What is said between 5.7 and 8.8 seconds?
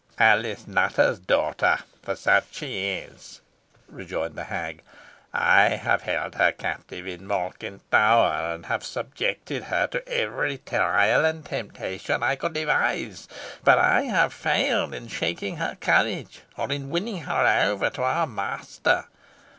have held her captive in Malkin Tower, and